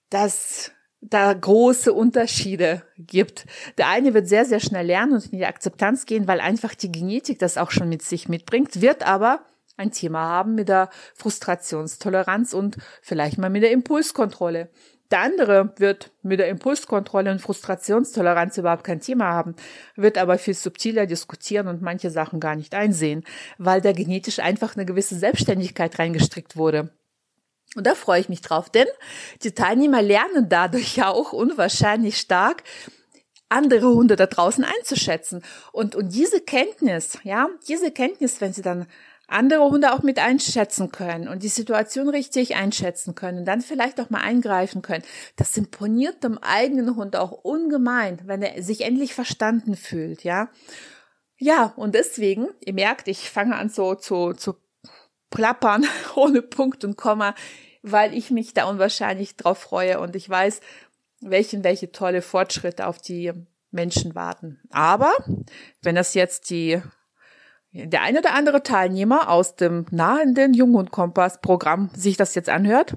dass 0.10 0.72
da 1.10 1.34
große 1.34 1.94
Unterschiede 1.94 2.84
gibt. 2.98 3.46
Der 3.78 3.90
eine 3.90 4.14
wird 4.14 4.28
sehr, 4.28 4.46
sehr 4.46 4.60
schnell 4.60 4.86
lernen 4.86 5.14
und 5.14 5.26
in 5.26 5.38
die 5.38 5.46
Akzeptanz 5.46 6.06
gehen, 6.06 6.28
weil 6.28 6.40
einfach 6.40 6.76
die 6.76 6.92
Genetik 6.92 7.40
das 7.40 7.58
auch 7.58 7.72
schon 7.72 7.90
mit 7.90 8.02
sich 8.02 8.30
mitbringt, 8.30 8.82
wird 8.82 9.06
aber 9.06 9.46
ein 9.76 9.92
Thema 9.92 10.20
haben 10.20 10.56
mit 10.56 10.70
der 10.70 10.90
Frustrationstoleranz 11.16 12.54
und 12.54 12.78
vielleicht 13.02 13.38
mal 13.38 13.50
mit 13.50 13.64
der 13.64 13.72
Impulskontrolle. 13.72 14.70
Der 15.12 15.22
andere 15.22 15.74
wird 15.78 16.12
mit 16.22 16.40
der 16.40 16.48
Impulskontrolle 16.48 17.32
und 17.32 17.40
Frustrationstoleranz 17.40 18.58
überhaupt 18.58 18.84
kein 18.84 19.00
Thema 19.00 19.26
haben, 19.26 19.56
wird 19.96 20.18
aber 20.18 20.38
viel 20.38 20.54
subtiler 20.54 21.06
diskutieren 21.06 21.68
und 21.68 21.82
manche 21.82 22.10
Sachen 22.10 22.40
gar 22.40 22.56
nicht 22.56 22.74
einsehen, 22.74 23.24
weil 23.58 23.82
da 23.82 23.92
genetisch 23.92 24.40
einfach 24.40 24.76
eine 24.76 24.86
gewisse 24.86 25.16
Selbstständigkeit 25.16 26.00
reingestrickt 26.00 26.56
wurde. 26.56 26.90
Und 27.76 27.88
da 27.88 27.96
freue 27.96 28.20
ich 28.20 28.30
mich 28.30 28.42
drauf, 28.42 28.70
denn 28.70 28.88
die 29.42 29.54
Teilnehmer 29.54 30.02
lernen 30.02 30.48
dadurch 30.50 30.96
ja 30.96 31.10
auch 31.10 31.34
unwahrscheinlich 31.34 32.18
stark, 32.18 32.64
andere 33.50 33.88
Hunde 33.88 34.16
da 34.16 34.26
draußen 34.26 34.64
einzuschätzen. 34.64 35.44
Und, 35.72 35.96
und 35.96 36.14
diese 36.14 36.42
Kenntnis, 36.42 37.18
ja, 37.24 37.48
diese 37.68 37.92
Kenntnis, 37.92 38.42
wenn 38.42 38.54
sie 38.54 38.62
dann 38.62 38.88
andere 39.28 39.64
Hunde 39.64 39.94
auch 39.94 40.04
mit 40.04 40.20
einschätzen 40.20 40.92
können 40.92 41.28
und 41.28 41.44
die 41.44 41.48
Situation 41.48 42.10
richtig 42.10 42.56
einschätzen 42.56 43.16
können 43.16 43.40
und 43.40 43.46
dann 43.46 43.62
vielleicht 43.62 44.00
auch 44.02 44.10
mal 44.10 44.22
eingreifen 44.22 44.82
können. 44.82 45.04
Das 45.38 45.56
imponiert 45.58 46.24
dem 46.24 46.38
eigenen 46.38 46.96
Hund 46.96 47.16
auch 47.16 47.32
ungemein, 47.32 48.20
wenn 48.26 48.42
er 48.42 48.62
sich 48.62 48.82
endlich 48.82 49.14
verstanden 49.14 49.76
fühlt, 49.76 50.24
ja. 50.24 50.50
Ja, 51.38 51.74
und 51.76 51.96
deswegen, 51.96 52.48
ihr 52.62 52.74
merkt, 52.74 53.08
ich 53.08 53.30
fange 53.30 53.56
an 53.56 53.70
so 53.70 53.96
zu, 53.96 54.34
zu 54.34 54.56
plappern 55.34 55.86
ohne 56.16 56.42
Punkt 56.42 56.86
und 56.86 56.96
Komma, 56.96 57.36
weil 57.82 58.14
ich 58.14 58.32
mich 58.32 58.54
da 58.54 58.66
unwahrscheinlich 58.66 59.36
drauf 59.36 59.58
freue 59.58 60.00
und 60.00 60.16
ich 60.16 60.30
weiß, 60.30 60.62
welchen, 61.20 61.64
welche 61.64 61.92
tolle 61.92 62.22
Fortschritte 62.22 62.88
auf 62.88 63.00
die 63.00 63.34
Menschen 63.72 64.16
warten. 64.16 64.62
Aber 64.70 65.14
wenn 65.82 65.96
das 65.96 66.14
jetzt 66.14 66.50
die 66.50 66.82
der 67.76 68.04
eine 68.04 68.20
oder 68.20 68.36
andere 68.36 68.62
Teilnehmer 68.62 69.30
aus 69.30 69.56
dem 69.56 69.88
nahenden 69.90 70.54
Junghund-Kompass-Programm 70.54 71.90
sich 71.96 72.18
das 72.18 72.36
jetzt 72.36 72.50
anhört, 72.50 72.94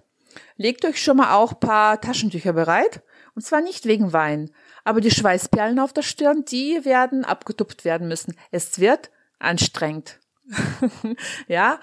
legt 0.59 0.85
euch 0.85 1.03
schon 1.03 1.17
mal 1.17 1.35
auch 1.35 1.59
paar 1.59 1.99
Taschentücher 1.99 2.53
bereit. 2.53 3.03
Und 3.35 3.41
zwar 3.41 3.63
nicht 3.63 3.87
wegen 3.87 4.13
Wein. 4.13 4.51
Aber 4.85 5.01
die 5.01 5.11
Schweißperlen 5.11 5.79
auf 5.79 5.95
der 5.95 6.03
Stirn, 6.03 6.45
die 6.45 6.85
werden 6.85 7.25
abgetupft 7.25 7.87
werden 7.87 8.07
müssen. 8.07 8.37
Es 8.51 8.79
wird 8.79 9.11
anstrengend. 9.39 10.21
ja, 11.49 11.81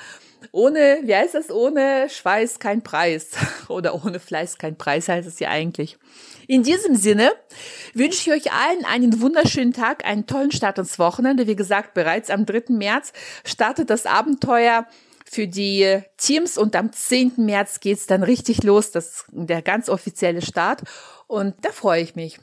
ohne, 0.51 0.99
wie 1.03 1.15
heißt 1.15 1.33
das, 1.33 1.51
ohne 1.51 2.09
Schweiß 2.09 2.59
kein 2.59 2.81
Preis. 2.81 3.31
Oder 3.69 4.03
ohne 4.03 4.19
Fleiß 4.19 4.57
kein 4.57 4.77
Preis 4.77 5.07
heißt 5.07 5.27
es 5.27 5.39
ja 5.39 5.49
eigentlich. 5.49 5.97
In 6.47 6.63
diesem 6.63 6.95
Sinne 6.95 7.31
wünsche 7.93 8.29
ich 8.29 8.47
euch 8.47 8.53
allen 8.53 8.85
einen 8.85 9.21
wunderschönen 9.21 9.73
Tag, 9.73 10.05
einen 10.05 10.27
tollen 10.27 10.51
Start 10.51 10.77
ins 10.77 10.99
Wochenende. 10.99 11.47
Wie 11.47 11.55
gesagt, 11.55 11.93
bereits 11.93 12.29
am 12.29 12.45
3. 12.45 12.63
März 12.69 13.13
startet 13.45 13.89
das 13.89 14.05
Abenteuer 14.05 14.87
für 15.25 15.47
die 15.47 16.01
Teams 16.17 16.57
und 16.57 16.75
am 16.75 16.91
10. 16.91 17.33
März 17.37 17.79
geht's 17.79 18.05
dann 18.05 18.23
richtig 18.23 18.63
los, 18.63 18.91
das 18.91 19.05
ist 19.05 19.25
der 19.31 19.61
ganz 19.61 19.89
offizielle 19.89 20.41
Start 20.41 20.83
und 21.27 21.55
da 21.61 21.71
freue 21.71 22.03
ich 22.03 22.15
mich. 22.15 22.39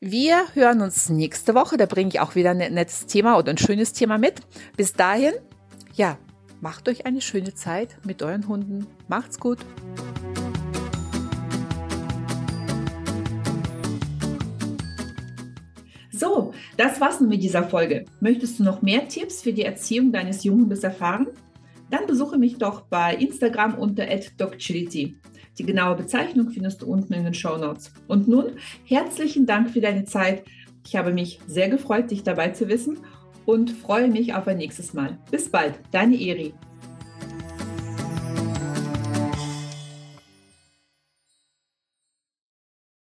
Wir 0.00 0.44
hören 0.54 0.80
uns 0.80 1.08
nächste 1.08 1.54
Woche, 1.54 1.76
da 1.76 1.86
bringe 1.86 2.08
ich 2.08 2.20
auch 2.20 2.34
wieder 2.34 2.50
ein 2.50 2.58
nettes 2.58 3.06
Thema 3.06 3.38
oder 3.38 3.50
ein 3.50 3.58
schönes 3.58 3.92
Thema 3.92 4.18
mit. 4.18 4.40
Bis 4.76 4.92
dahin, 4.92 5.32
ja, 5.94 6.18
macht 6.64 6.88
euch 6.88 7.04
eine 7.04 7.20
schöne 7.20 7.52
Zeit 7.52 7.98
mit 8.06 8.22
euren 8.22 8.48
Hunden. 8.48 8.86
Macht's 9.06 9.38
gut! 9.38 9.58
So, 16.10 16.54
das 16.78 17.02
war's 17.02 17.20
nun 17.20 17.28
mit 17.28 17.42
dieser 17.42 17.64
Folge. 17.64 18.06
Möchtest 18.20 18.58
du 18.58 18.62
noch 18.62 18.80
mehr 18.80 19.06
Tipps 19.08 19.42
für 19.42 19.52
die 19.52 19.66
Erziehung 19.66 20.10
deines 20.10 20.42
Junghundes 20.42 20.82
erfahren? 20.82 21.26
Dann 21.90 22.06
besuche 22.06 22.38
mich 22.38 22.56
doch 22.56 22.86
bei 22.86 23.14
Instagram 23.14 23.74
unter 23.74 24.06
@docchility. 24.38 25.18
Die 25.58 25.66
genaue 25.66 25.96
Bezeichnung 25.96 26.48
findest 26.48 26.80
du 26.80 26.86
unten 26.86 27.12
in 27.12 27.24
den 27.24 27.34
Show 27.34 27.58
Notes. 27.58 27.92
Und 28.08 28.26
nun 28.26 28.52
herzlichen 28.86 29.44
Dank 29.44 29.68
für 29.68 29.82
deine 29.82 30.06
Zeit. 30.06 30.44
Ich 30.86 30.96
habe 30.96 31.12
mich 31.12 31.40
sehr 31.46 31.68
gefreut, 31.68 32.10
dich 32.10 32.22
dabei 32.22 32.48
zu 32.48 32.68
wissen 32.68 33.00
und 33.46 33.70
freue 33.70 34.08
mich 34.08 34.34
auf 34.34 34.46
ein 34.46 34.58
nächstes 34.58 34.94
Mal. 34.94 35.18
Bis 35.30 35.50
bald, 35.50 35.78
deine 35.90 36.16
Eri. 36.16 36.54